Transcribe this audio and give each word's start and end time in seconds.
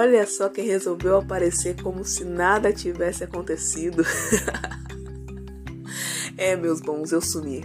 Olha 0.00 0.24
só 0.28 0.48
quem 0.48 0.64
resolveu 0.64 1.16
aparecer 1.16 1.74
como 1.82 2.04
se 2.04 2.24
nada 2.24 2.72
tivesse 2.72 3.24
acontecido. 3.24 4.04
é, 6.38 6.54
meus 6.54 6.80
bons, 6.80 7.10
eu 7.10 7.20
sumi. 7.20 7.64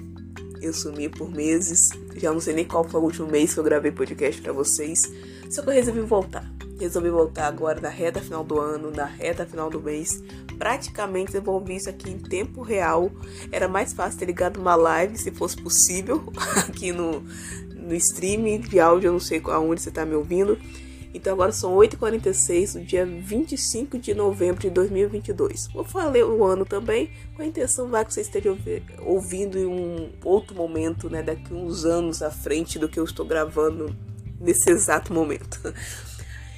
Eu 0.59 0.73
sumi 0.73 1.07
por 1.07 1.29
meses. 1.29 1.91
Já 2.15 2.33
não 2.33 2.39
sei 2.39 2.55
nem 2.55 2.65
qual 2.65 2.89
foi 2.89 2.99
o 2.99 3.03
último 3.03 3.27
mês 3.27 3.53
que 3.53 3.59
eu 3.59 3.63
gravei 3.63 3.91
podcast 3.91 4.41
para 4.41 4.51
vocês. 4.51 4.99
Só 5.47 5.61
que 5.61 5.69
eu 5.69 5.73
resolvi 5.75 5.99
voltar. 6.01 6.51
Resolvi 6.79 7.11
voltar 7.11 7.45
agora 7.45 7.79
na 7.79 7.89
reta 7.89 8.19
final 8.19 8.43
do 8.43 8.59
ano, 8.59 8.89
na 8.89 9.05
reta 9.05 9.45
final 9.45 9.69
do 9.69 9.79
mês. 9.79 10.23
Praticamente 10.57 11.33
desenvolvi 11.33 11.75
isso 11.75 11.89
aqui 11.91 12.09
em 12.09 12.17
tempo 12.17 12.63
real. 12.63 13.11
Era 13.51 13.67
mais 13.67 13.93
fácil 13.93 14.17
ter 14.17 14.25
ligado 14.25 14.59
uma 14.59 14.73
live, 14.73 15.19
se 15.19 15.29
fosse 15.29 15.55
possível, 15.55 16.23
aqui 16.67 16.91
no, 16.91 17.23
no 17.75 17.93
stream 17.93 18.59
de 18.59 18.79
áudio. 18.79 19.09
Eu 19.09 19.13
não 19.13 19.19
sei 19.19 19.39
aonde 19.45 19.83
você 19.83 19.89
está 19.89 20.03
me 20.03 20.15
ouvindo. 20.15 20.57
Então 21.13 21.33
agora 21.33 21.51
são 21.51 21.75
8h46 21.75 22.73
do 22.73 22.83
dia 22.83 23.05
25 23.05 23.99
de 23.99 24.15
novembro 24.15 24.61
de 24.61 24.69
2022. 24.71 25.67
Vou 25.67 25.83
falar 25.83 26.15
o 26.25 26.43
ano 26.43 26.65
também, 26.65 27.11
com 27.35 27.43
a 27.43 27.45
intenção 27.45 27.87
vai 27.87 28.03
que 28.03 28.11
você 28.13 28.21
esteja 28.21 28.57
ouvindo 29.05 29.59
em 29.59 29.65
um 29.65 30.11
outro 30.23 30.55
momento, 30.55 31.09
né, 31.09 31.21
daqui 31.21 31.53
uns 31.53 31.85
anos 31.85 32.23
à 32.23 32.31
frente 32.31 32.79
do 32.79 32.89
que 32.89 32.99
eu 32.99 33.03
estou 33.03 33.25
gravando 33.25 33.95
nesse 34.39 34.71
exato 34.71 35.13
momento. 35.13 35.59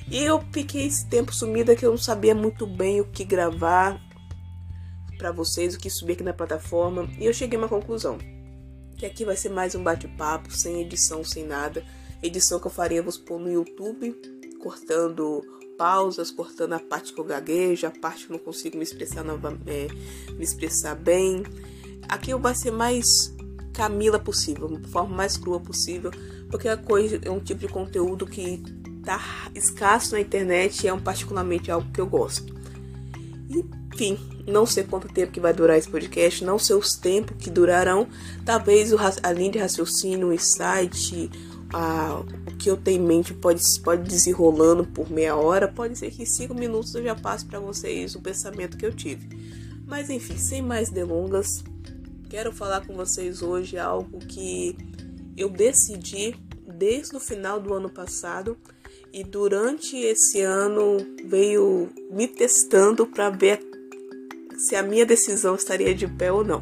E 0.08 0.24
eu 0.24 0.42
fiquei 0.52 0.86
esse 0.86 1.06
tempo 1.08 1.34
sumida 1.34 1.76
que 1.76 1.84
eu 1.86 1.90
não 1.90 1.98
sabia 1.98 2.36
muito 2.36 2.68
bem 2.68 3.02
o 3.02 3.06
que 3.06 3.26
gravar 3.26 4.00
para 5.18 5.32
vocês, 5.32 5.74
o 5.74 5.80
que 5.80 5.90
subir 5.90 6.14
aqui 6.14 6.24
na 6.24 6.32
plataforma, 6.32 7.10
e 7.20 7.26
eu 7.26 7.34
cheguei 7.34 7.58
a 7.58 7.62
uma 7.62 7.68
conclusão. 7.68 8.20
Que 8.98 9.06
aqui 9.06 9.26
vai 9.26 9.36
ser 9.36 9.50
mais 9.50 9.74
um 9.74 9.84
bate-papo, 9.84 10.52
sem 10.52 10.82
edição, 10.82 11.24
sem 11.24 11.44
nada. 11.44 11.84
Edição 12.22 12.60
que 12.60 12.68
eu 12.68 12.72
faria 12.72 13.02
vou 13.02 13.18
pôr 13.18 13.40
no 13.40 13.52
YouTube 13.52 14.16
cortando 14.66 15.44
pausas, 15.78 16.32
cortando 16.32 16.74
a 16.74 16.80
parte 16.80 17.14
que 17.14 17.20
eu 17.20 17.24
gaguejo, 17.24 17.86
a 17.86 17.92
parte 17.92 18.26
que 18.26 18.34
eu 18.34 18.38
não 18.38 18.44
consigo 18.44 18.78
me 18.78 18.84
expressar, 18.84 19.24
nova, 19.24 19.56
é, 19.68 19.88
me 20.34 20.44
expressar 20.44 20.96
bem. 20.96 21.44
Aqui 22.10 22.34
vai 22.34 22.56
ser 22.56 22.72
mais 22.72 23.06
Camila 23.72 24.18
possível, 24.18 24.68
de 24.68 24.90
forma 24.90 25.16
mais 25.16 25.38
crua 25.38 25.60
possível, 25.60 26.10
porque 26.50 26.68
a 26.68 26.76
coisa 26.76 27.20
é 27.22 27.30
um 27.30 27.40
tipo 27.40 27.60
de 27.60 27.68
conteúdo 27.68 28.26
que 28.26 28.64
tá 29.04 29.22
escasso 29.54 30.14
na 30.14 30.20
internet 30.20 30.84
e 30.84 30.88
é 30.88 30.94
um 30.94 31.00
particularmente 31.00 31.70
algo 31.70 31.92
que 31.92 32.02
eu 32.02 32.08
gosto. 32.08 32.56
Enfim, 33.48 34.18
não 34.48 34.66
sei 34.66 34.84
quanto 34.84 35.08
tempo 35.08 35.32
que 35.32 35.40
vai 35.40 35.54
durar 35.54 35.78
esse 35.78 35.90
podcast, 35.90 36.44
não 36.44 36.58
sei 36.58 36.76
os 36.76 36.94
tempos 36.96 37.38
que 37.38 37.52
durarão. 37.52 38.08
Talvez 38.44 38.92
a 39.22 39.32
linha 39.32 39.52
de 39.52 39.60
raciocínio, 39.60 40.30
o 40.30 40.34
insight, 40.34 41.30
a, 41.74 42.22
o 42.48 42.58
que 42.58 42.70
eu 42.70 42.78
tenho 42.78 43.02
em 43.02 43.06
mente 43.06 43.34
pode, 43.34 43.62
pode 43.84 44.04
desenrolando 44.04 44.86
por 44.86 45.10
meia 45.10 45.36
hora, 45.36 45.68
pode 45.68 45.98
ser 45.98 46.12
que 46.12 46.24
em 46.24 46.26
cinco 46.26 46.54
minutos 46.54 46.94
eu 46.96 47.04
já 47.04 47.16
passe 47.16 47.46
para 47.46 47.60
vocês 47.60 48.16
o 48.16 48.22
pensamento 48.22 48.78
que 48.78 48.86
eu 48.86 48.94
tive. 48.94 49.28
Mas 49.86 50.10
enfim, 50.10 50.38
sem 50.38 50.62
mais 50.62 50.90
delongas, 50.90 51.64
quero 52.30 52.52
falar 52.52 52.86
com 52.86 52.96
vocês 52.96 53.42
hoje 53.42 53.78
algo 53.78 54.20
que 54.20 54.76
eu 55.38 55.50
decidi 55.50 56.36
desde 56.68 57.16
o 57.16 57.20
final 57.20 57.60
do 57.60 57.74
ano 57.74 57.90
passado. 57.90 58.58
E 59.14 59.24
durante 59.24 59.96
esse 59.96 60.42
ano 60.42 60.98
veio 61.26 61.90
me 62.12 62.28
testando 62.28 63.08
para 63.08 63.30
ver 63.30 63.60
se 64.58 64.76
a 64.76 64.84
minha 64.84 65.06
decisão 65.06 65.56
estaria 65.56 65.96
de 65.96 66.08
pé 66.08 66.32
ou 66.32 66.44
não 66.44 66.62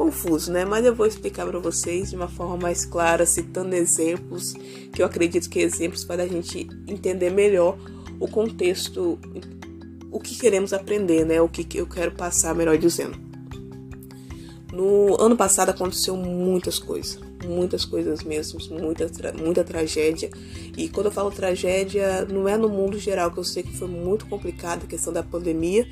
confuso, 0.00 0.50
né? 0.50 0.64
Mas 0.64 0.86
eu 0.86 0.94
vou 0.94 1.06
explicar 1.06 1.46
para 1.46 1.58
vocês 1.58 2.08
de 2.08 2.16
uma 2.16 2.26
forma 2.26 2.56
mais 2.56 2.86
clara, 2.86 3.26
citando 3.26 3.74
exemplos, 3.74 4.54
que 4.94 5.02
eu 5.02 5.04
acredito 5.04 5.50
que 5.50 5.58
exemplos 5.58 6.06
para 6.06 6.22
a 6.22 6.26
gente 6.26 6.66
entender 6.88 7.28
melhor 7.28 7.76
o 8.18 8.26
contexto, 8.26 9.18
o 10.10 10.18
que 10.18 10.38
queremos 10.38 10.72
aprender, 10.72 11.26
né? 11.26 11.38
O 11.42 11.50
que 11.50 11.76
eu 11.76 11.86
quero 11.86 12.12
passar, 12.12 12.54
melhor 12.54 12.78
dizendo. 12.78 13.18
No 14.72 15.20
ano 15.20 15.36
passado 15.36 15.68
aconteceu 15.68 16.16
muitas 16.16 16.78
coisas, 16.78 17.20
muitas 17.44 17.84
coisas 17.84 18.22
mesmo, 18.22 18.58
muita, 18.70 19.06
muita 19.34 19.62
tragédia. 19.62 20.30
E 20.78 20.88
quando 20.88 21.06
eu 21.06 21.12
falo 21.12 21.30
tragédia, 21.30 22.24
não 22.24 22.48
é 22.48 22.56
no 22.56 22.70
mundo 22.70 22.98
geral, 22.98 23.30
que 23.30 23.38
eu 23.38 23.44
sei 23.44 23.62
que 23.62 23.76
foi 23.76 23.88
muito 23.88 24.24
complicado 24.24 24.84
a 24.84 24.86
questão 24.86 25.12
da 25.12 25.22
pandemia, 25.22 25.86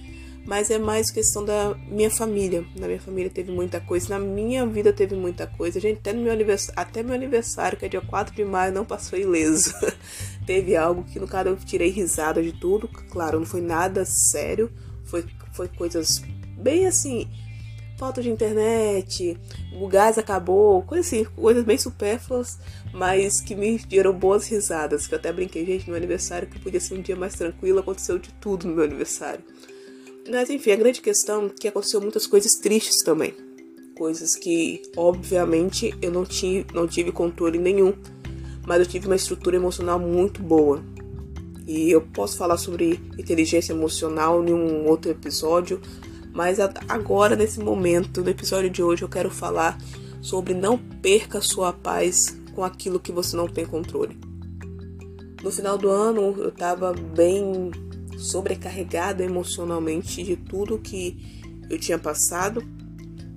mas 0.49 0.71
é 0.71 0.79
mais 0.79 1.11
questão 1.11 1.45
da 1.45 1.75
minha 1.91 2.11
família. 2.11 2.65
Na 2.75 2.87
minha 2.87 2.99
família 2.99 3.31
teve 3.31 3.53
muita 3.53 3.79
coisa, 3.83 4.09
na 4.09 4.19
minha 4.19 4.67
vida 4.67 4.95
teve 4.95 5.15
muita 5.15 5.47
coisa. 5.47 5.79
Gente, 5.79 5.99
até, 5.99 6.11
no 6.15 6.23
meu 6.23 6.33
aniversário, 6.33 6.81
até 6.81 7.03
meu 7.03 7.15
aniversário, 7.15 7.77
que 7.77 7.85
é 7.85 7.89
dia 7.89 8.01
4 8.01 8.35
de 8.35 8.47
maio, 8.47 8.73
não 8.73 8.83
passou 8.83 9.19
ileso. 9.19 9.75
teve 10.47 10.75
algo 10.75 11.05
que, 11.05 11.21
no 11.21 11.29
caso, 11.29 11.51
eu 11.51 11.57
tirei 11.57 11.91
risada 11.91 12.43
de 12.43 12.51
tudo. 12.51 12.89
Claro, 13.11 13.39
não 13.39 13.45
foi 13.45 13.61
nada 13.61 14.07
sério, 14.07 14.73
foi, 15.05 15.23
foi 15.53 15.69
coisas 15.69 16.23
bem 16.57 16.87
assim. 16.87 17.29
Falta 17.99 18.23
de 18.23 18.31
internet, 18.31 19.39
o 19.79 19.87
gás 19.87 20.17
acabou, 20.17 20.81
coisas 20.83 21.09
assim, 21.09 21.25
coisas 21.25 21.63
bem 21.63 21.77
supérfluas, 21.77 22.59
mas 22.95 23.43
que 23.43 23.55
me 23.55 23.77
deram 23.81 24.15
boas 24.15 24.49
risadas. 24.49 25.07
Que 25.07 25.13
eu 25.13 25.19
até 25.19 25.31
brinquei, 25.31 25.67
gente, 25.67 25.83
no 25.83 25.89
meu 25.89 25.97
aniversário, 25.97 26.49
que 26.49 26.59
podia 26.59 26.81
ser 26.81 26.95
um 26.95 27.03
dia 27.03 27.17
mais 27.17 27.35
tranquilo, 27.35 27.81
aconteceu 27.81 28.19
de 28.19 28.33
tudo 28.33 28.67
no 28.67 28.77
meu 28.77 28.85
aniversário. 28.85 29.45
Mas 30.31 30.51
enfim, 30.51 30.73
a 30.73 30.77
grande 30.77 31.01
questão 31.01 31.47
é 31.47 31.49
que 31.49 31.69
aconteceu 31.69 32.01
muitas 32.01 32.27
coisas 32.27 32.53
tristes 32.53 33.03
também. 33.03 33.35
Coisas 33.97 34.37
que, 34.37 34.83
obviamente, 34.97 35.95
eu 36.01 36.13
não 36.13 36.25
tive, 36.25 36.67
não 36.73 36.87
tive 36.87 37.11
controle 37.11 37.59
nenhum. 37.59 37.95
Mas 38.67 38.81
eu 38.81 38.87
tive 38.87 39.07
uma 39.07 39.17
estrutura 39.17 39.57
emocional 39.57 39.99
muito 39.99 40.43
boa. 40.43 40.83
E 41.67 41.91
eu 41.91 42.01
posso 42.01 42.37
falar 42.37 42.59
sobre 42.59 43.01
inteligência 43.19 43.73
emocional 43.73 44.45
em 44.45 44.53
um 44.53 44.87
outro 44.87 45.11
episódio. 45.11 45.81
Mas 46.33 46.59
agora, 46.61 47.35
nesse 47.35 47.59
momento, 47.59 48.23
no 48.23 48.29
episódio 48.29 48.71
de 48.71 48.83
hoje, 48.83 49.03
eu 49.03 49.09
quero 49.09 49.31
falar 49.31 49.79
sobre 50.21 50.53
não 50.55 50.77
perca 50.79 51.41
sua 51.41 51.73
paz 51.73 52.37
com 52.55 52.63
aquilo 52.63 53.01
que 53.01 53.11
você 53.11 53.37
não 53.37 53.49
tem 53.49 53.65
controle. 53.65 54.17
No 55.43 55.51
final 55.51 55.79
do 55.79 55.89
ano, 55.89 56.35
eu 56.39 56.51
tava 56.51 56.93
bem 56.93 57.71
sobrecarregada 58.19 59.25
emocionalmente 59.25 60.23
de 60.23 60.37
tudo 60.37 60.79
que 60.79 61.17
eu 61.71 61.79
tinha 61.79 61.99
passado. 61.99 62.63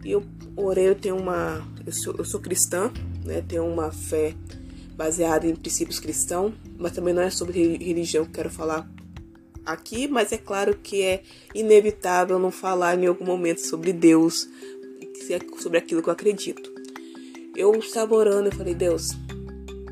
E 0.03 0.11
eu 0.11 0.23
orei, 0.55 0.89
eu 0.89 0.95
tenho 0.95 1.17
uma. 1.17 1.65
Eu 1.85 1.93
sou, 1.93 2.15
eu 2.17 2.25
sou 2.25 2.39
cristã, 2.39 2.91
né? 3.23 3.43
Tenho 3.47 3.65
uma 3.65 3.91
fé 3.91 4.33
baseada 4.95 5.47
em 5.47 5.55
princípios 5.55 5.99
cristãos, 5.99 6.53
mas 6.77 6.91
também 6.91 7.13
não 7.13 7.21
é 7.21 7.29
sobre 7.29 7.77
religião 7.77 8.25
que 8.25 8.31
quero 8.31 8.49
falar 8.49 8.89
aqui, 9.65 10.07
mas 10.07 10.31
é 10.31 10.37
claro 10.37 10.75
que 10.75 11.01
é 11.01 11.23
inevitável 11.53 12.37
não 12.39 12.51
falar 12.51 12.97
em 12.97 13.05
algum 13.05 13.25
momento 13.25 13.59
sobre 13.59 13.93
Deus, 13.93 14.49
é 15.29 15.39
sobre 15.61 15.77
aquilo 15.77 16.01
que 16.01 16.09
eu 16.09 16.13
acredito. 16.13 16.71
Eu 17.55 17.73
estava 17.75 18.15
orando 18.15 18.49
e 18.49 18.55
falei, 18.55 18.73
Deus, 18.73 19.11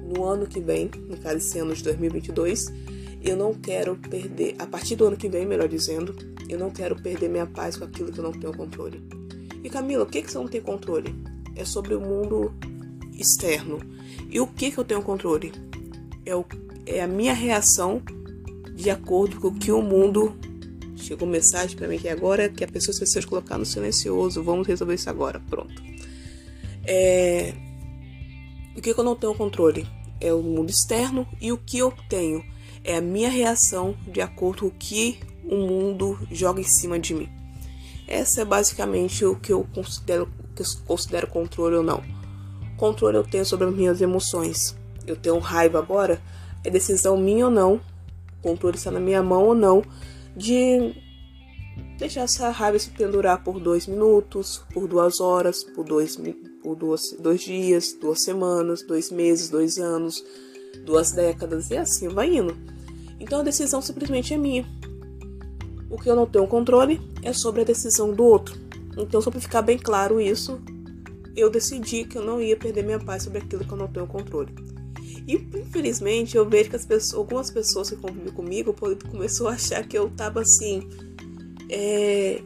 no 0.04 0.24
ano 0.24 0.48
que 0.48 0.60
vem, 0.60 0.90
no 1.08 1.18
caso 1.18 1.38
esse 1.38 1.60
ano 1.60 1.74
de 1.74 1.84
2022, 1.84 2.68
eu 3.22 3.36
não 3.36 3.54
quero 3.54 3.96
perder, 3.98 4.56
a 4.60 4.66
partir 4.66 4.96
do 4.96 5.06
ano 5.06 5.18
que 5.18 5.28
vem, 5.28 5.46
melhor 5.46 5.68
dizendo, 5.68 6.16
eu 6.48 6.58
não 6.58 6.70
quero 6.70 6.96
perder 6.96 7.30
minha 7.30 7.46
paz 7.46 7.76
com 7.76 7.84
aquilo 7.84 8.12
que 8.12 8.20
eu 8.20 8.24
não 8.24 8.32
tenho 8.32 8.56
controle. 8.56 9.04
E 9.64 9.70
Camila, 9.70 10.04
o 10.04 10.08
que, 10.08 10.22
que 10.22 10.32
você 10.32 10.38
não 10.38 10.48
tem 10.48 10.62
controle? 10.62 11.14
É 11.56 11.66
sobre 11.66 11.94
o 11.94 12.00
mundo 12.00 12.54
externo. 13.14 13.80
E 14.30 14.40
o 14.40 14.48
que, 14.48 14.72
que 14.72 14.78
eu 14.78 14.86
tenho 14.86 15.02
controle? 15.02 15.52
É, 16.26 16.36
o, 16.36 16.46
é 16.86 17.02
a 17.02 17.08
minha 17.08 17.34
reação 17.34 18.02
de 18.74 18.90
acordo 18.90 19.40
com 19.40 19.50
o 19.50 19.56
que 19.56 19.72
o 19.72 19.82
mundo. 19.82 20.36
Chegou 20.96 21.28
mensagem 21.28 21.76
para 21.76 21.88
mim 21.88 21.98
que 21.98 22.08
agora 22.08 22.50
que 22.50 22.64
a 22.64 22.68
pessoa 22.68 22.94
esqueceu 22.94 23.22
de 23.22 23.28
colocar 23.28 23.58
no 23.58 23.66
silencioso. 23.66 24.42
Vamos 24.44 24.68
resolver 24.68 24.94
isso 24.94 25.10
agora. 25.10 25.42
Pronto. 25.50 25.82
É... 26.86 27.54
O 28.78 28.82
que, 28.82 28.94
que 28.94 29.00
eu 29.00 29.04
não 29.04 29.16
tenho 29.16 29.34
controle? 29.36 29.86
É 30.22 30.34
o 30.34 30.42
mundo 30.42 30.70
externo 30.70 31.28
e 31.42 31.52
o 31.52 31.58
que 31.58 31.78
eu 31.80 31.94
tenho 32.10 32.44
é 32.84 32.98
a 32.98 33.02
minha 33.02 33.30
reação 33.30 33.96
de 34.08 34.22
acordo 34.22 34.62
com 34.62 34.68
o 34.68 34.72
que 34.72 35.20
o 35.46 35.56
mundo 35.56 36.20
joga 36.32 36.62
em 36.62 36.66
cima 36.66 37.00
de 37.00 37.14
mim. 37.14 37.30
Essa 38.08 38.42
é 38.42 38.46
basicamente 38.46 39.26
o 39.26 39.36
que 39.36 39.52
eu 39.52 39.68
considero, 39.74 40.32
que 40.56 40.62
eu 40.62 40.66
considero 40.86 41.28
controle 41.28 41.76
ou 41.76 41.84
não. 41.84 42.04
Controle 42.78 43.18
eu 43.18 43.24
tenho 43.24 43.46
sobre 43.46 43.68
as 43.68 43.76
minhas 43.76 44.02
emoções. 44.02 44.76
Eu 45.06 45.16
tenho 45.16 45.38
raiva 45.40 45.80
agora, 45.80 46.22
é 46.64 46.70
decisão 46.70 47.18
minha 47.18 47.46
ou 47.46 47.52
não. 47.52 47.76
O 48.40 48.42
controle 48.42 48.78
está 48.78 48.90
na 48.90 49.00
minha 49.00 49.22
mão 49.22 49.48
ou 49.48 49.56
não 49.56 49.84
de 50.36 50.94
deixar 51.98 52.22
essa 52.22 52.50
raiva 52.50 52.80
se 52.80 52.90
pendurar 52.90 53.44
por 53.44 53.60
dois 53.60 53.86
minutos, 53.88 54.64
por 54.74 54.88
duas 54.88 55.20
horas, 55.20 55.64
por 55.64 55.84
dois, 55.84 56.18
por 56.64 56.76
dois 56.76 57.42
dias, 57.42 57.94
duas 58.00 58.24
semanas, 58.24 58.82
dois 58.84 59.12
meses, 59.12 59.50
dois 59.50 59.78
anos 59.78 60.24
duas 60.90 61.12
décadas 61.12 61.70
e 61.70 61.78
assim 61.78 62.08
vai 62.08 62.36
indo. 62.36 62.58
Então 63.20 63.42
a 63.42 63.44
decisão 63.44 63.80
simplesmente 63.82 64.34
é 64.34 64.38
minha. 64.38 64.66
O 65.90 65.98
que 65.98 66.10
eu 66.10 66.16
não 66.16 66.26
tenho 66.26 66.48
controle 66.48 67.00
é 67.22 67.32
sobre 67.32 67.62
a 67.62 67.64
decisão 67.64 68.12
do 68.12 68.24
outro. 68.24 68.58
Então, 68.98 69.22
só 69.22 69.30
para 69.32 69.40
ficar 69.40 69.62
bem 69.62 69.78
claro 69.78 70.20
isso, 70.20 70.60
eu 71.36 71.50
decidi 71.50 72.04
que 72.04 72.18
eu 72.18 72.24
não 72.24 72.42
ia 72.42 72.58
perder 72.58 72.84
minha 72.84 73.00
paz 73.00 73.24
sobre 73.24 73.40
aquilo 73.40 73.64
que 73.64 73.72
eu 73.72 73.78
não 73.78 73.88
tenho 73.88 74.08
controle. 74.08 74.54
E 75.28 75.36
infelizmente 75.36 76.36
eu 76.36 76.48
vejo 76.48 76.72
que 76.72 76.76
as 76.76 76.86
pessoas, 76.86 77.14
algumas 77.14 77.52
pessoas 77.52 77.90
que 77.90 77.96
convivem 77.96 78.34
comigo 78.34 78.76
começou 79.10 79.48
a 79.48 79.54
achar 79.54 79.88
que 79.88 79.98
eu 79.98 80.10
tava 80.10 80.42
assim. 80.42 80.88
É, 81.70 82.42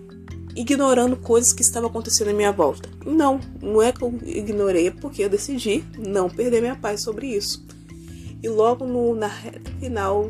ignorando 0.55 1.15
coisas 1.15 1.53
que 1.53 1.61
estavam 1.61 1.89
acontecendo 1.89 2.29
à 2.29 2.33
minha 2.33 2.51
volta. 2.51 2.89
Não, 3.05 3.39
não 3.61 3.81
é 3.81 3.91
que 3.91 4.03
eu 4.03 4.13
ignorei, 4.23 4.87
é 4.87 4.91
porque 4.91 5.23
eu 5.23 5.29
decidi 5.29 5.83
não 5.97 6.29
perder 6.29 6.61
minha 6.61 6.75
paz 6.75 7.01
sobre 7.01 7.27
isso. 7.27 7.65
E 8.43 8.49
logo 8.49 8.85
no, 8.85 9.15
na 9.15 9.27
reta 9.27 9.71
final, 9.79 10.29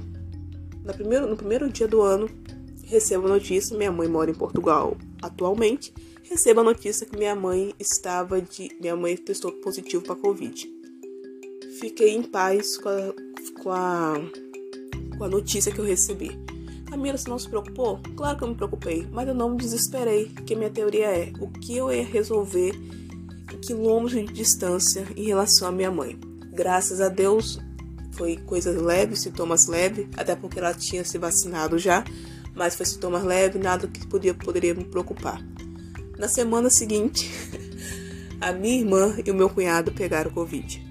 na 0.83 0.93
primeiro, 0.93 1.27
no 1.27 1.35
primeiro 1.35 1.67
dia 1.67 1.87
do 1.87 1.99
ano, 2.01 2.29
recebo 2.85 3.25
a 3.25 3.29
notícia, 3.29 3.75
minha 3.75 3.91
mãe 3.91 4.07
mora 4.07 4.29
em 4.29 4.35
Portugal 4.35 4.95
atualmente, 5.19 5.91
recebo 6.21 6.59
a 6.59 6.63
notícia 6.63 7.07
que 7.07 7.17
minha 7.17 7.35
mãe 7.35 7.73
estava 7.79 8.39
de. 8.39 8.69
Minha 8.79 8.95
mãe 8.95 9.17
testou 9.17 9.51
positivo 9.51 10.03
para 10.03 10.15
Covid. 10.15 10.71
Fiquei 11.79 12.11
em 12.15 12.21
paz 12.21 12.77
com 12.77 12.89
a, 12.89 13.13
com 13.61 13.71
a, 13.71 14.13
com 15.17 15.23
a 15.23 15.27
notícia 15.27 15.71
que 15.71 15.79
eu 15.79 15.85
recebi. 15.85 16.31
Camila, 16.85 17.17
você 17.17 17.27
não 17.27 17.39
se 17.39 17.49
preocupou? 17.49 17.99
Claro 18.15 18.37
que 18.37 18.43
eu 18.43 18.49
me 18.49 18.55
preocupei, 18.55 19.07
mas 19.11 19.27
eu 19.27 19.33
não 19.33 19.49
me 19.49 19.57
desesperei, 19.57 20.27
porque 20.27 20.55
minha 20.55 20.69
teoria 20.69 21.07
é 21.07 21.33
o 21.39 21.47
que 21.47 21.75
eu 21.75 21.91
ia 21.91 22.05
resolver 22.05 22.73
quilômetros 23.65 24.25
de 24.27 24.33
distância 24.33 25.07
em 25.15 25.25
relação 25.25 25.67
à 25.67 25.71
minha 25.71 25.89
mãe. 25.89 26.19
Graças 26.51 27.01
a 27.01 27.09
Deus, 27.09 27.59
foi 28.13 28.37
coisas 28.37 28.81
leves, 28.81 29.21
sintomas 29.21 29.67
leves, 29.67 30.07
até 30.15 30.35
porque 30.35 30.59
ela 30.59 30.73
tinha 30.73 31.03
se 31.03 31.17
vacinado 31.17 31.77
já, 31.77 32.03
mas 32.55 32.75
foi 32.75 32.85
sintomas 32.85 33.23
leves, 33.23 33.61
nada 33.61 33.87
que 33.87 34.05
podia, 34.07 34.33
poderia 34.33 34.73
me 34.73 34.83
preocupar. 34.83 35.41
Na 36.17 36.27
semana 36.27 36.69
seguinte, 36.69 37.29
a 38.39 38.51
minha 38.51 38.79
irmã 38.79 39.15
e 39.25 39.31
o 39.31 39.35
meu 39.35 39.49
cunhado 39.49 39.91
pegaram 39.91 40.31
Covid. 40.31 40.81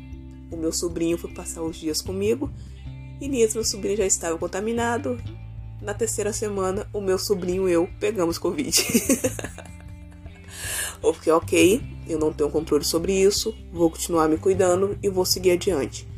O 0.51 0.57
meu 0.57 0.73
sobrinho 0.73 1.17
foi 1.17 1.33
passar 1.33 1.63
os 1.63 1.77
dias 1.77 2.03
comigo 2.03 2.51
e 3.21 3.29
nisso 3.29 3.55
meu 3.55 3.65
sobrinho 3.65 3.97
já 3.97 4.07
estava 4.07 4.37
contaminado. 4.37 5.19
Na 5.81 5.95
terceira 5.95 6.33
semana, 6.33 6.87
o 6.93 7.01
meu 7.01 7.19
sobrinho 7.19 7.69
e 7.69 7.73
eu 7.73 7.89
pegamos 7.99 8.37
Covid. 8.37 8.85
eu 11.03 11.15
fiquei 11.15 11.33
ok, 11.33 11.83
eu 12.09 12.19
não 12.19 12.33
tenho 12.33 12.51
controle 12.51 12.85
sobre 12.85 13.13
isso, 13.13 13.55
vou 13.73 13.91
continuar 13.91 14.29
me 14.29 14.37
cuidando 14.37 14.99
e 15.03 15.09
vou 15.09 15.25
seguir 15.25 15.53
adiante. 15.53 16.12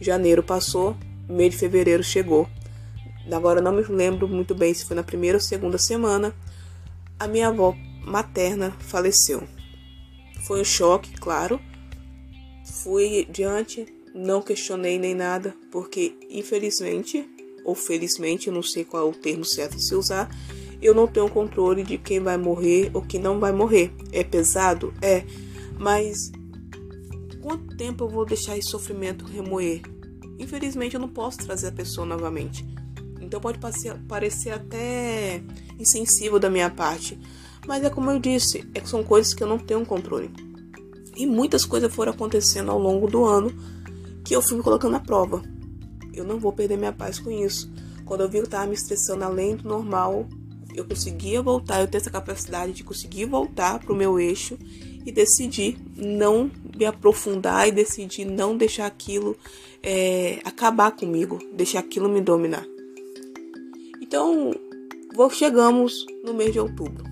Janeiro 0.00 0.42
passou, 0.42 0.96
mês 1.28 1.52
de 1.52 1.58
fevereiro 1.58 2.02
chegou. 2.02 2.48
Agora 3.30 3.60
não 3.60 3.72
me 3.72 3.82
lembro 3.82 4.26
muito 4.26 4.54
bem 4.54 4.72
se 4.72 4.84
foi 4.84 4.96
na 4.96 5.02
primeira 5.02 5.36
ou 5.36 5.40
segunda 5.40 5.76
semana. 5.76 6.34
A 7.18 7.26
minha 7.26 7.48
avó 7.48 7.74
materna 8.04 8.74
faleceu. 8.80 9.42
Foi 10.46 10.60
um 10.60 10.64
choque, 10.64 11.12
claro. 11.18 11.60
Fui 12.64 13.26
diante, 13.30 13.86
não 14.14 14.40
questionei 14.40 14.98
nem 14.98 15.14
nada, 15.14 15.54
porque 15.70 16.14
infelizmente, 16.30 17.28
ou 17.64 17.74
felizmente, 17.74 18.48
eu 18.48 18.54
não 18.54 18.62
sei 18.62 18.84
qual 18.84 19.06
é 19.06 19.10
o 19.10 19.14
termo 19.14 19.44
certo 19.44 19.76
de 19.76 19.84
se 19.84 19.94
usar, 19.94 20.28
eu 20.80 20.94
não 20.94 21.06
tenho 21.06 21.28
controle 21.28 21.82
de 21.82 21.98
quem 21.98 22.20
vai 22.20 22.36
morrer 22.36 22.90
ou 22.94 23.02
quem 23.02 23.20
não 23.20 23.38
vai 23.38 23.52
morrer. 23.52 23.90
É 24.12 24.22
pesado? 24.22 24.94
É. 25.02 25.24
Mas 25.78 26.32
quanto 27.48 27.74
tempo 27.78 28.04
eu 28.04 28.08
vou 28.10 28.26
deixar 28.26 28.58
esse 28.58 28.68
sofrimento 28.68 29.24
remoer? 29.24 29.80
Infelizmente, 30.38 30.94
eu 30.94 31.00
não 31.00 31.08
posso 31.08 31.38
trazer 31.38 31.68
a 31.68 31.72
pessoa 31.72 32.06
novamente. 32.06 32.62
Então 33.22 33.40
pode 33.40 33.58
parecer 34.06 34.50
até 34.50 35.42
insensível 35.78 36.38
da 36.38 36.50
minha 36.50 36.68
parte. 36.68 37.18
Mas 37.66 37.82
é 37.82 37.88
como 37.88 38.10
eu 38.10 38.18
disse, 38.18 38.68
é 38.74 38.84
são 38.84 39.02
coisas 39.02 39.32
que 39.32 39.42
eu 39.42 39.48
não 39.48 39.58
tenho 39.58 39.84
controle. 39.86 40.30
E 41.16 41.26
muitas 41.26 41.64
coisas 41.64 41.92
foram 41.92 42.12
acontecendo 42.12 42.70
ao 42.70 42.78
longo 42.78 43.08
do 43.08 43.24
ano 43.24 43.50
que 44.24 44.36
eu 44.36 44.42
fui 44.42 44.62
colocando 44.62 44.96
à 44.96 45.00
prova. 45.00 45.42
Eu 46.12 46.24
não 46.24 46.38
vou 46.38 46.52
perder 46.52 46.76
minha 46.76 46.92
paz 46.92 47.18
com 47.18 47.30
isso. 47.30 47.72
Quando 48.04 48.20
eu 48.20 48.28
vi 48.28 48.34
que 48.34 48.40
eu 48.40 48.44
estava 48.44 48.66
me 48.66 48.74
estressando 48.74 49.24
além 49.24 49.56
do 49.56 49.66
normal, 49.66 50.26
eu 50.74 50.84
conseguia 50.84 51.40
voltar, 51.40 51.80
eu 51.80 51.88
tenho 51.88 52.00
essa 52.00 52.10
capacidade 52.10 52.72
de 52.72 52.84
conseguir 52.84 53.24
voltar 53.24 53.78
para 53.78 53.92
o 53.92 53.96
meu 53.96 54.20
eixo 54.20 54.58
e 55.04 55.12
decidi 55.12 55.76
não 55.96 56.50
me 56.76 56.84
aprofundar 56.84 57.68
e 57.68 57.72
decidi 57.72 58.24
não 58.24 58.56
deixar 58.56 58.86
aquilo 58.86 59.36
é, 59.82 60.40
acabar 60.44 60.92
comigo, 60.92 61.38
deixar 61.52 61.80
aquilo 61.80 62.08
me 62.08 62.20
dominar. 62.20 62.66
Então, 64.00 64.54
chegamos 65.30 66.06
no 66.24 66.32
mês 66.32 66.52
de 66.52 66.60
outubro. 66.60 67.04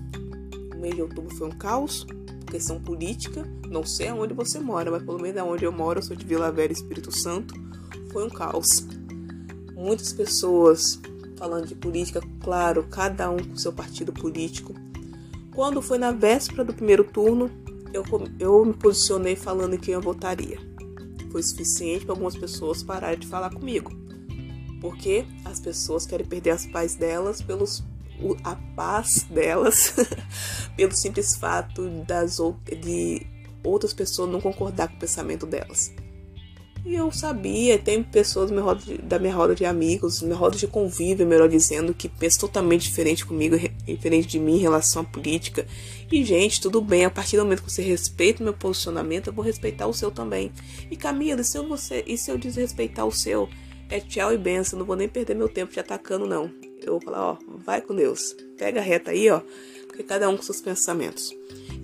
O 0.75 0.79
mês 0.79 0.95
de 0.95 1.01
outubro 1.01 1.35
foi 1.35 1.47
um 1.47 1.57
caos, 1.57 2.05
questão 2.49 2.79
política. 2.79 3.45
Não 3.67 3.85
sei 3.85 4.07
aonde 4.07 4.33
você 4.33 4.59
mora, 4.59 4.89
mas 4.89 5.03
pelo 5.03 5.21
menos 5.21 5.37
aonde 5.37 5.65
eu 5.65 5.71
moro, 5.71 5.99
eu 5.99 6.03
sou 6.03 6.15
de 6.15 6.25
Vila 6.25 6.51
Velha, 6.51 6.71
Espírito 6.71 7.11
Santo, 7.11 7.53
foi 8.11 8.25
um 8.25 8.29
caos. 8.29 8.85
Muitas 9.75 10.13
pessoas 10.13 10.99
falando 11.37 11.67
de 11.67 11.75
política, 11.75 12.21
claro, 12.41 12.83
cada 12.89 13.29
um 13.29 13.37
com 13.37 13.55
seu 13.57 13.71
partido 13.71 14.11
político. 14.11 14.73
Quando 15.53 15.81
foi 15.81 15.97
na 15.97 16.11
véspera 16.11 16.63
do 16.63 16.73
primeiro 16.73 17.03
turno, 17.03 17.49
eu, 17.97 18.05
eu 18.39 18.65
me 18.65 18.73
posicionei 18.73 19.35
falando 19.35 19.77
que 19.77 19.91
eu 19.91 20.01
votaria. 20.01 20.59
Foi 21.31 21.41
suficiente 21.43 22.05
para 22.05 22.13
algumas 22.13 22.35
pessoas 22.35 22.83
pararem 22.83 23.19
de 23.19 23.27
falar 23.27 23.53
comigo. 23.53 23.91
Porque 24.79 25.25
as 25.43 25.59
pessoas 25.59 26.05
querem 26.05 26.25
perder 26.25 26.51
as 26.51 26.65
paz 26.65 26.95
delas 26.95 27.41
pelos 27.41 27.83
a 28.43 28.55
paz 28.75 29.27
delas 29.29 29.93
pelo 30.75 30.91
simples 30.91 31.35
fato 31.35 31.87
das 32.07 32.37
de 32.65 33.27
outras 33.63 33.93
pessoas 33.93 34.31
não 34.31 34.41
concordar 34.41 34.87
com 34.87 34.95
o 34.95 34.99
pensamento 34.99 35.45
delas. 35.45 35.91
E 36.87 36.95
eu 36.95 37.11
sabia, 37.11 37.77
tem 37.77 38.01
pessoas 38.01 38.49
da 39.03 39.19
minha 39.19 39.35
roda 39.35 39.53
de 39.53 39.65
amigos, 39.65 40.21
minha 40.21 40.37
roda 40.37 40.55
de 40.55 40.65
convívio, 40.65 41.27
melhor 41.27 41.49
dizendo, 41.49 41.93
que 41.93 42.07
pensam 42.07 42.47
totalmente 42.47 42.83
diferente 42.83 43.25
comigo, 43.25 43.57
diferente 43.85 44.25
de 44.25 44.39
mim 44.39 44.55
em 44.55 44.61
relação 44.61 45.01
à 45.01 45.05
política. 45.05 45.67
E, 46.09 46.23
gente, 46.23 46.61
tudo 46.61 46.79
bem, 46.79 47.03
a 47.03 47.09
partir 47.09 47.35
do 47.35 47.43
momento 47.43 47.61
que 47.63 47.69
você 47.69 47.81
respeita 47.81 48.39
o 48.41 48.45
meu 48.45 48.53
posicionamento, 48.53 49.27
eu 49.27 49.33
vou 49.33 49.43
respeitar 49.43 49.85
o 49.85 49.93
seu 49.93 50.09
também. 50.09 50.49
E 50.89 50.95
Camila, 50.95 51.43
se 51.43 51.57
eu, 51.57 51.67
você, 51.67 52.05
e 52.07 52.17
se 52.17 52.31
eu 52.31 52.37
desrespeitar 52.37 53.05
o 53.05 53.11
seu? 53.11 53.49
É 53.89 53.99
tchau 53.99 54.33
e 54.33 54.37
benção, 54.37 54.79
não 54.79 54.85
vou 54.85 54.95
nem 54.95 55.09
perder 55.09 55.35
meu 55.35 55.49
tempo 55.49 55.73
te 55.73 55.81
atacando, 55.81 56.25
não. 56.25 56.49
Eu 56.81 56.93
vou 56.93 57.01
falar, 57.01 57.31
ó, 57.31 57.37
vai 57.65 57.81
com 57.81 57.93
Deus. 57.93 58.33
Pega 58.57 58.79
reta 58.79 59.11
aí, 59.11 59.29
ó, 59.29 59.41
porque 59.87 60.03
cada 60.03 60.29
um 60.29 60.37
com 60.37 60.43
seus 60.43 60.61
pensamentos. 60.61 61.33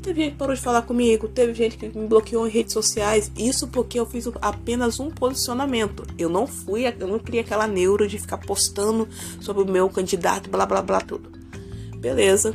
Teve 0.04 0.22
gente 0.22 0.32
que 0.34 0.38
parou 0.38 0.54
de 0.54 0.62
falar 0.62 0.82
comigo, 0.82 1.30
teve 1.30 1.54
gente 1.54 1.78
que 1.78 1.88
me 1.98 2.08
bloqueou 2.08 2.46
em 2.46 2.50
redes 2.50 2.74
sociais. 2.74 3.32
Isso 3.38 3.70
porque 3.70 3.98
eu 3.98 4.06
fiz 4.06 4.28
apenas 4.42 5.00
um 5.00 5.10
posicionamento. 5.10 6.06
Eu 6.18 6.30
não 6.30 6.46
fui, 6.46 6.86
eu 6.86 7.08
não 7.08 7.18
criei 7.18 7.42
aquela 7.42 7.68
neuro 7.68 8.06
de 8.06 8.20
ficar 8.20 8.38
postando 8.38 9.08
sobre 9.40 9.64
o 9.64 9.72
meu 9.72 9.90
candidato, 9.90 10.50
blá 10.50 10.66
blá 10.66 10.82
blá, 10.82 11.00
tudo. 11.00 11.32
Beleza, 11.98 12.54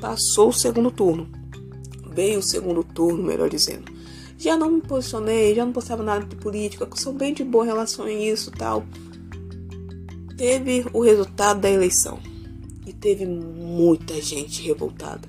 passou 0.00 0.48
o 0.48 0.52
segundo 0.52 0.90
turno. 0.90 1.28
Veio 2.12 2.40
o 2.40 2.42
segundo 2.42 2.82
turno, 2.82 3.22
melhor 3.22 3.48
dizendo. 3.48 3.92
Já 4.36 4.56
não 4.56 4.70
me 4.70 4.80
posicionei, 4.80 5.54
já 5.54 5.64
não 5.64 5.72
postava 5.72 6.02
nada 6.02 6.24
de 6.24 6.34
política, 6.34 6.88
sou 6.96 7.12
bem 7.12 7.32
de 7.32 7.44
boa 7.44 7.64
em 7.64 7.68
relação 7.68 8.06
a 8.06 8.12
isso 8.12 8.50
tal. 8.50 8.84
Teve 10.36 10.86
o 10.92 11.02
resultado 11.02 11.60
da 11.60 11.70
eleição. 11.70 12.18
E 12.86 12.92
teve 12.92 13.26
muita 13.26 14.20
gente 14.20 14.62
revoltada 14.62 15.28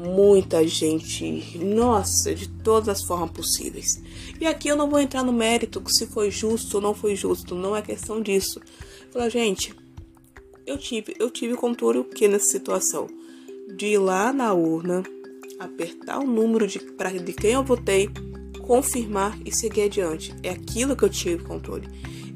muita 0.00 0.66
gente, 0.66 1.58
nossa, 1.58 2.34
de 2.34 2.48
todas 2.48 2.88
as 2.88 3.02
formas 3.02 3.30
possíveis. 3.30 4.02
E 4.40 4.46
aqui 4.46 4.68
eu 4.68 4.76
não 4.76 4.88
vou 4.88 4.98
entrar 4.98 5.22
no 5.22 5.32
mérito 5.32 5.82
se 5.88 6.06
foi 6.06 6.30
justo 6.30 6.76
ou 6.76 6.82
não 6.82 6.94
foi 6.94 7.14
justo, 7.14 7.54
não 7.54 7.76
é 7.76 7.82
questão 7.82 8.22
disso. 8.22 8.60
Fala, 9.12 9.28
gente, 9.28 9.74
eu 10.66 10.78
tive, 10.78 11.14
eu 11.18 11.30
tive 11.30 11.54
controle 11.54 11.98
o 11.98 12.04
que 12.04 12.28
nessa 12.28 12.46
situação? 12.46 13.08
De 13.76 13.86
ir 13.86 13.98
lá 13.98 14.32
na 14.32 14.52
urna, 14.54 15.02
apertar 15.58 16.18
o 16.18 16.26
número 16.26 16.66
de, 16.66 16.78
pra, 16.78 17.10
de 17.10 17.32
quem 17.32 17.52
eu 17.52 17.62
votei, 17.62 18.08
confirmar 18.62 19.38
e 19.44 19.54
seguir 19.54 19.82
adiante. 19.82 20.34
É 20.42 20.50
aquilo 20.50 20.96
que 20.96 21.04
eu 21.04 21.10
tive 21.10 21.44
controle. 21.44 21.88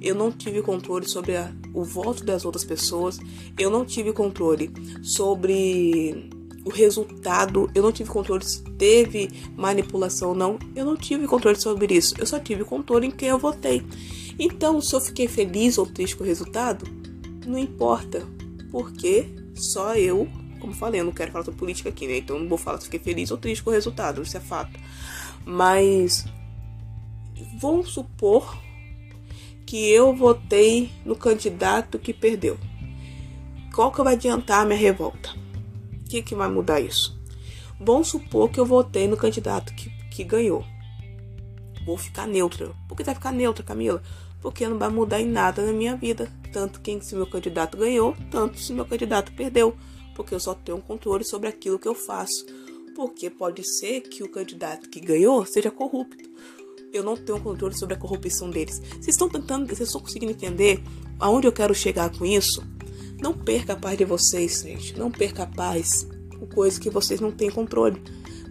Eu 0.03 0.15
não 0.15 0.31
tive 0.31 0.61
controle 0.61 1.09
sobre 1.09 1.37
a, 1.37 1.51
o 1.75 1.83
voto 1.83 2.25
das 2.25 2.45
outras 2.45 2.65
pessoas. 2.65 3.19
Eu 3.59 3.69
não 3.69 3.85
tive 3.85 4.13
controle 4.13 4.71
sobre 5.03 6.31
o 6.65 6.71
resultado, 6.71 7.71
eu 7.75 7.83
não 7.83 7.93
tive 7.93 8.09
controle 8.09 8.43
se 8.43 8.63
teve 8.79 9.29
manipulação 9.55 10.31
ou 10.31 10.35
não, 10.35 10.59
eu 10.75 10.85
não 10.85 10.97
tive 10.97 11.27
controle 11.27 11.61
sobre 11.61 11.95
isso, 11.95 12.15
eu 12.19 12.25
só 12.25 12.39
tive 12.39 12.65
controle 12.65 13.07
em 13.07 13.11
quem 13.11 13.29
eu 13.29 13.39
votei. 13.39 13.85
Então, 14.39 14.81
se 14.81 14.95
eu 14.95 15.01
fiquei 15.01 15.29
feliz 15.29 15.77
ou 15.77 15.87
triste 15.87 16.17
com 16.17 16.25
o 16.25 16.27
resultado, 16.27 16.87
não 17.47 17.59
importa, 17.59 18.27
porque 18.71 19.27
só 19.55 19.95
eu, 19.95 20.27
como 20.59 20.73
falei, 20.73 21.01
eu 21.01 21.05
não 21.05 21.13
quero 21.13 21.31
falar 21.31 21.45
sobre 21.45 21.61
política 21.61 21.91
aqui, 21.91 22.07
né? 22.07 22.17
Então, 22.17 22.39
não 22.39 22.49
vou 22.49 22.57
falar 22.57 22.79
se 22.79 22.85
fiquei 22.85 23.01
feliz 23.01 23.31
ou 23.31 23.37
triste 23.37 23.63
com 23.63 23.71
o 23.71 23.73
resultado, 23.73 24.23
isso 24.23 24.37
é 24.37 24.41
fato. 24.41 24.81
Mas, 25.45 26.25
vamos 27.61 27.91
supor 27.91 28.57
que 29.67 29.91
eu 29.91 30.15
votei 30.15 30.91
no 31.05 31.17
candidato 31.17 31.99
que 31.99 32.13
perdeu. 32.13 32.59
Qual 33.75 33.91
que 33.91 34.03
vai 34.03 34.15
adiantar 34.15 34.61
a 34.61 34.65
minha 34.65 34.79
revolta? 34.79 35.45
que, 36.15 36.23
que 36.23 36.35
vai 36.35 36.49
mudar 36.49 36.81
isso? 36.81 37.19
Vamos 37.81 38.09
supor 38.09 38.49
que 38.49 38.61
eu 38.61 38.65
votei 38.65 39.09
no 39.09 39.17
candidato 39.17 39.75
que, 39.75 39.91
que 40.11 40.23
ganhou. 40.23 40.65
vou 41.85 41.99
ficar 41.99 42.27
neutra. 42.29 42.73
Por 42.89 42.97
que 42.97 43.03
vai 43.03 43.15
ficar 43.15 43.33
neutra, 43.33 43.65
Camila? 43.65 44.01
Porque 44.41 44.69
não 44.69 44.79
vai 44.79 44.89
mudar 44.89 45.21
em 45.21 45.27
nada 45.27 45.67
na 45.67 45.73
minha 45.73 45.97
vida. 45.97 46.31
Tanto 46.53 46.81
quem 46.81 47.01
se 47.01 47.17
meu 47.17 47.27
candidato 47.27 47.77
ganhou, 47.77 48.15
tanto 48.31 48.61
se 48.61 48.73
meu 48.73 48.85
candidato 48.85 49.33
perdeu. 49.33 49.77
Porque 50.15 50.35
eu 50.35 50.39
só 50.39 50.55
tenho 50.55 50.81
controle 50.81 51.25
sobre 51.25 51.49
aquilo 51.49 51.79
que 51.79 51.89
eu 51.89 51.95
faço. 51.95 52.47
Porque 52.95 53.29
pode 53.29 53.65
ser 53.65 54.03
que 54.03 54.23
o 54.23 54.31
candidato 54.31 54.89
que 54.89 55.01
ganhou 55.01 55.45
seja 55.45 55.71
corrupto. 55.71 56.23
Eu 56.95 57.03
não 57.03 57.17
tenho 57.17 57.41
controle 57.41 57.77
sobre 57.77 57.95
a 57.95 57.99
corrupção 57.99 58.49
deles. 58.49 58.79
Vocês 58.79 59.09
estão 59.09 59.29
tentando, 59.29 59.67
vocês 59.67 59.89
estão 59.89 60.01
conseguindo 60.01 60.33
entender 60.33 60.83
aonde 61.19 61.47
eu 61.47 61.53
quero 61.53 61.75
chegar 61.75 62.11
com 62.17 62.25
isso? 62.25 62.63
Não 63.21 63.35
perca 63.35 63.75
a 63.75 63.77
paz 63.77 63.99
de 63.99 64.05
vocês, 64.05 64.63
gente. 64.63 64.99
Não 64.99 65.11
perca 65.11 65.43
a 65.43 65.47
paz 65.47 66.09
com 66.39 66.47
coisas 66.47 66.79
que 66.79 66.89
vocês 66.89 67.21
não 67.21 67.31
têm 67.31 67.51
controle 67.51 68.01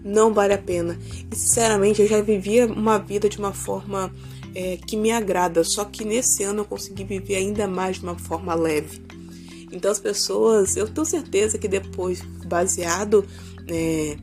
não 0.04 0.34
vale 0.34 0.54
a 0.54 0.58
pena. 0.58 1.00
E 1.32 1.36
sinceramente, 1.36 2.02
eu 2.02 2.08
já 2.08 2.22
vivia 2.22 2.68
uma 2.68 2.98
vida 2.98 3.30
de 3.30 3.38
uma 3.38 3.54
forma 3.54 4.14
é, 4.54 4.78
que 4.78 4.98
me 4.98 5.12
agrada, 5.12 5.64
só 5.64 5.86
que 5.86 6.04
nesse 6.04 6.44
ano 6.44 6.62
eu 6.62 6.66
consegui 6.66 7.04
viver 7.04 7.36
ainda 7.36 7.68
mais 7.68 7.98
de 7.98 8.04
uma 8.04 8.18
forma 8.18 8.54
leve. 8.54 9.02
Então 9.72 9.90
as 9.90 10.00
pessoas, 10.00 10.76
eu 10.76 10.88
tenho 10.88 11.06
certeza 11.06 11.58
que 11.58 11.68
depois, 11.68 12.22
baseado 12.46 13.26
é, 13.68 14.18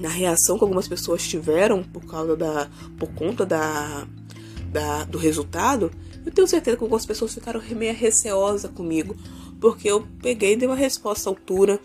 na 0.00 0.08
reação 0.08 0.58
que 0.58 0.64
algumas 0.64 0.88
pessoas 0.88 1.26
tiveram 1.26 1.82
por 1.82 2.04
causa 2.04 2.36
da, 2.36 2.68
por 2.98 3.08
conta 3.14 3.44
da, 3.46 4.06
da 4.70 5.04
do 5.04 5.18
resultado, 5.18 5.90
eu 6.24 6.32
tenho 6.32 6.46
certeza 6.46 6.76
que 6.76 6.82
algumas 6.82 7.06
pessoas 7.06 7.32
ficaram 7.32 7.62
meio 7.76 7.94
receosas 7.94 8.70
comigo, 8.70 9.16
porque 9.60 9.88
eu 9.88 10.06
peguei 10.20 10.56
dei 10.56 10.68
uma 10.68 10.76
resposta 10.76 11.28
à 11.28 11.32
altura, 11.32 11.80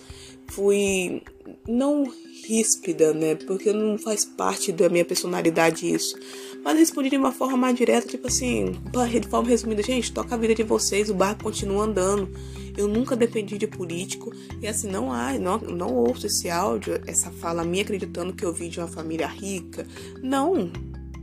fui 0.47 1.21
não 1.67 2.11
ríspida, 2.45 3.13
né? 3.13 3.35
Porque 3.35 3.71
não 3.71 3.97
faz 3.97 4.25
parte 4.25 4.71
da 4.71 4.89
minha 4.89 5.05
personalidade 5.05 5.91
isso. 5.91 6.17
Mas 6.63 6.77
respondi 6.77 7.09
de 7.09 7.17
uma 7.17 7.31
forma 7.31 7.57
mais 7.57 7.75
direta, 7.75 8.07
tipo 8.07 8.27
assim, 8.27 8.75
de 9.19 9.27
forma 9.27 9.49
resumida, 9.49 9.81
gente, 9.81 10.11
toca 10.11 10.35
a 10.35 10.37
vida 10.37 10.53
de 10.53 10.63
vocês, 10.63 11.09
o 11.09 11.13
barco 11.13 11.43
continua 11.43 11.85
andando. 11.85 12.29
Eu 12.75 12.87
nunca 12.87 13.15
dependi 13.15 13.57
de 13.57 13.67
político. 13.67 14.31
E 14.61 14.67
assim, 14.67 14.89
não 14.89 15.11
há, 15.11 15.33
não, 15.37 15.57
não 15.59 15.93
ouço 15.93 16.27
esse 16.27 16.49
áudio, 16.49 17.01
essa 17.07 17.31
fala 17.31 17.63
minha 17.63 17.83
acreditando 17.83 18.33
que 18.33 18.45
eu 18.45 18.53
vim 18.53 18.69
de 18.69 18.79
uma 18.79 18.87
família 18.87 19.27
rica. 19.27 19.85
Não, 20.21 20.71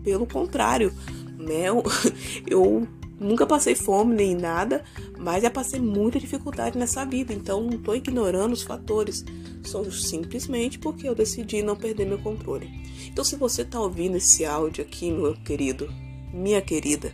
pelo 0.03 0.27
contrário. 0.27 0.93
Né? 1.39 1.69
Eu, 1.69 1.83
eu 2.47 2.89
Nunca 3.21 3.45
passei 3.45 3.75
fome 3.75 4.15
nem 4.15 4.37
nada, 4.37 4.85
mas 5.19 5.43
já 5.43 5.51
passei 5.51 5.81
muita 5.81 6.21
dificuldade 6.21 6.79
nessa 6.79 7.05
vida, 7.05 7.33
então 7.33 7.61
não 7.61 7.77
estou 7.77 7.97
ignorando 7.97 8.53
os 8.53 8.63
fatores. 8.63 9.25
São 9.65 9.91
simplesmente 9.91 10.79
porque 10.79 11.09
eu 11.09 11.17
decidi 11.17 11.61
não 11.61 11.75
perder 11.75 12.07
meu 12.07 12.19
controle. 12.19 12.71
Então, 13.07 13.25
se 13.25 13.35
você 13.35 13.63
está 13.63 13.81
ouvindo 13.81 14.17
esse 14.17 14.45
áudio 14.45 14.85
aqui, 14.85 15.11
meu 15.11 15.35
querido, 15.35 15.93
minha 16.33 16.63
querida, 16.63 17.13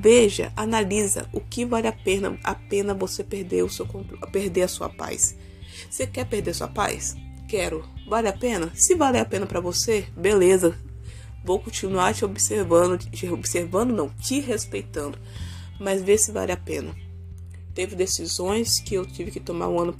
veja, 0.00 0.52
analisa 0.56 1.28
o 1.32 1.40
que 1.40 1.64
vale 1.64 1.86
a 1.86 1.92
pena, 1.92 2.38
a 2.42 2.54
pena 2.54 2.94
você 2.94 3.22
perder 3.22 3.62
o 3.62 3.68
seu 3.68 3.86
perder 4.32 4.62
a 4.62 4.68
sua 4.68 4.88
paz. 4.88 5.36
Você 5.90 6.06
quer 6.06 6.26
perder 6.26 6.54
sua 6.54 6.68
paz? 6.68 7.16
Quero. 7.48 7.84
Vale 8.08 8.28
a 8.28 8.32
pena? 8.32 8.70
Se 8.74 8.94
vale 8.94 9.18
a 9.18 9.24
pena 9.24 9.46
para 9.46 9.60
você, 9.60 10.06
beleza 10.16 10.76
Vou 11.44 11.60
continuar 11.60 12.14
te 12.14 12.24
observando, 12.24 12.96
te 12.96 13.28
observando 13.28 13.92
não, 13.92 14.08
te 14.08 14.40
respeitando, 14.40 15.18
mas 15.78 16.02
ver 16.02 16.16
se 16.16 16.32
vale 16.32 16.52
a 16.52 16.56
pena. 16.56 16.96
Teve 17.74 17.94
decisões 17.94 18.80
que 18.80 18.94
eu 18.94 19.04
tive 19.04 19.30
que 19.30 19.40
tomar 19.40 19.68
o 19.68 19.78
ano 19.78 19.92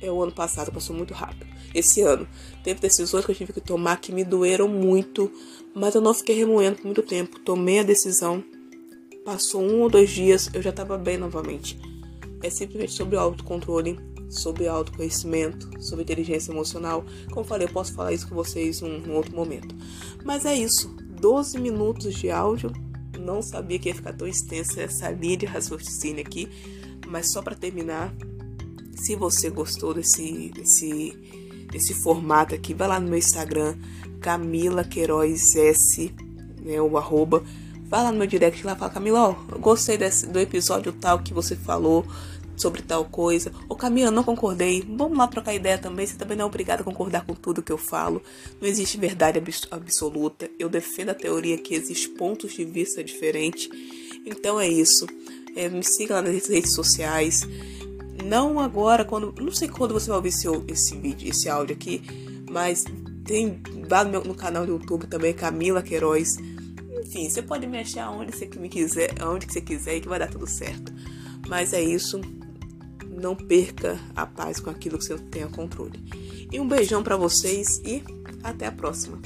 é 0.00 0.10
o 0.10 0.22
ano 0.22 0.32
passado, 0.32 0.72
passou 0.72 0.94
muito 0.94 1.14
rápido. 1.14 1.46
Esse 1.74 2.02
ano 2.02 2.26
teve 2.62 2.80
decisões 2.80 3.24
que 3.24 3.30
eu 3.30 3.34
tive 3.34 3.52
que 3.52 3.60
tomar 3.60 4.00
que 4.00 4.12
me 4.12 4.24
doeram 4.24 4.68
muito, 4.68 5.30
mas 5.74 5.94
eu 5.94 6.00
não 6.00 6.14
fiquei 6.14 6.36
remoendo 6.36 6.76
por 6.76 6.86
muito 6.86 7.02
tempo. 7.02 7.38
Tomei 7.40 7.80
a 7.80 7.82
decisão, 7.82 8.42
passou 9.24 9.62
um 9.62 9.82
ou 9.82 9.90
dois 9.90 10.10
dias, 10.10 10.48
eu 10.54 10.62
já 10.62 10.70
estava 10.70 10.96
bem 10.96 11.18
novamente. 11.18 11.78
É 12.42 12.50
simplesmente 12.50 12.92
sobre 12.92 13.16
autocontrole 13.16 13.98
sobre 14.28 14.68
autoconhecimento, 14.68 15.70
sobre 15.82 16.02
inteligência 16.02 16.52
emocional. 16.52 17.04
Como 17.32 17.46
falei, 17.46 17.66
eu 17.66 17.72
posso 17.72 17.94
falar 17.94 18.12
isso 18.12 18.28
com 18.28 18.34
vocês 18.34 18.82
em 18.82 19.08
um 19.08 19.14
outro 19.14 19.34
momento. 19.34 19.74
Mas 20.24 20.44
é 20.44 20.54
isso. 20.54 20.88
12 21.20 21.58
minutos 21.58 22.14
de 22.14 22.30
áudio. 22.30 22.72
Não 23.18 23.42
sabia 23.42 23.78
que 23.78 23.88
ia 23.88 23.94
ficar 23.94 24.12
tão 24.12 24.28
extensa 24.28 24.82
essa 24.82 25.10
linha 25.10 25.38
de 25.38 25.46
raciocínio 25.46 26.20
aqui. 26.20 26.48
Mas 27.06 27.32
só 27.32 27.42
para 27.42 27.54
terminar, 27.54 28.14
se 28.98 29.14
você 29.14 29.48
gostou 29.48 29.94
desse, 29.94 30.50
desse, 30.54 31.16
desse 31.70 31.94
formato 31.94 32.54
aqui, 32.54 32.74
vai 32.74 32.88
lá 32.88 33.00
no 33.00 33.08
meu 33.08 33.18
Instagram, 33.18 33.76
Camila 34.20 34.84
Queiroz 34.84 35.54
S, 35.54 36.14
né, 36.60 36.80
o 36.80 36.98
arroba. 36.98 37.42
Vai 37.84 38.02
lá 38.02 38.12
no 38.12 38.18
meu 38.18 38.26
direct 38.26 38.64
lá 38.66 38.74
e 38.74 38.76
fala, 38.76 38.92
Camila, 38.92 39.30
ó, 39.30 39.32
gostei 39.58 39.96
desse, 39.96 40.26
do 40.26 40.38
episódio 40.38 40.92
tal 40.92 41.20
que 41.20 41.32
você 41.32 41.56
falou 41.56 42.04
sobre 42.54 42.82
tal 42.82 43.04
coisa. 43.04 43.52
Ô 43.68 43.74
Camila, 43.74 44.10
não 44.10 44.24
concordei. 44.24 44.84
Vamos 44.86 45.16
lá 45.16 45.26
trocar 45.26 45.54
ideia 45.54 45.78
também. 45.78 46.06
Você 46.06 46.16
também 46.16 46.36
não 46.36 46.44
é 46.44 46.46
obrigado 46.46 46.80
a 46.80 46.84
concordar 46.84 47.24
com 47.24 47.34
tudo 47.34 47.62
que 47.62 47.72
eu 47.72 47.78
falo. 47.78 48.20
Não 48.60 48.68
existe 48.68 48.98
verdade 48.98 49.40
absoluta. 49.70 50.50
Eu 50.58 50.68
defendo 50.68 51.10
a 51.10 51.14
teoria 51.14 51.56
que 51.56 51.74
existe 51.74 52.08
pontos 52.10 52.52
de 52.52 52.64
vista 52.64 53.02
diferentes. 53.02 53.70
Então 54.26 54.60
é 54.60 54.68
isso. 54.68 55.06
É, 55.56 55.68
me 55.68 55.82
siga 55.82 56.16
lá 56.16 56.22
nas 56.22 56.48
redes 56.48 56.74
sociais. 56.74 57.46
Não 58.24 58.58
agora, 58.60 59.04
quando. 59.04 59.34
Não 59.40 59.52
sei 59.52 59.68
quando 59.68 59.94
você 59.94 60.08
vai 60.08 60.16
ouvir 60.16 60.28
esse, 60.28 60.48
esse 60.68 60.96
vídeo, 60.96 61.28
esse 61.28 61.48
áudio 61.48 61.74
aqui. 61.74 62.02
Mas 62.50 62.84
tem. 63.24 63.62
Vá 63.88 64.04
no, 64.04 64.10
meu, 64.10 64.24
no 64.24 64.34
canal 64.34 64.66
do 64.66 64.72
YouTube 64.72 65.06
também, 65.06 65.32
Camila 65.32 65.82
Queiroz. 65.82 66.36
Enfim, 67.02 67.28
você 67.28 67.42
pode 67.42 67.66
me 67.66 67.78
achar 67.78 68.10
onde 68.10 68.36
você 68.36 68.46
me 68.58 68.68
quiser, 68.68 69.14
onde 69.22 69.46
você 69.50 69.60
quiser 69.60 69.96
e 69.96 70.00
que 70.00 70.08
vai 70.08 70.18
dar 70.18 70.28
tudo 70.28 70.46
certo. 70.46 70.92
Mas 71.48 71.72
é 71.72 71.80
isso 71.80 72.20
não 73.18 73.34
perca 73.34 73.98
a 74.14 74.24
paz 74.24 74.60
com 74.60 74.70
aquilo 74.70 74.98
que 74.98 75.04
você 75.04 75.18
tenha 75.18 75.48
controle. 75.48 76.00
E 76.50 76.60
um 76.60 76.68
beijão 76.68 77.02
para 77.02 77.16
vocês 77.16 77.80
e 77.84 78.02
até 78.42 78.66
a 78.66 78.72
próxima. 78.72 79.20